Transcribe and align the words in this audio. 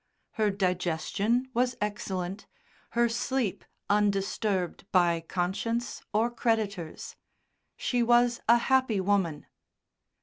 Her 0.31 0.49
digestion 0.49 1.51
was 1.53 1.75
excellent, 1.79 2.47
her 2.97 3.07
sleep 3.07 3.63
undisturbed 3.87 4.87
by 4.91 5.19
conscience 5.21 6.01
or 6.11 6.31
creditors. 6.31 7.15
She 7.77 8.01
was 8.01 8.41
a 8.49 8.57
happy 8.57 8.99
woman. 8.99 9.45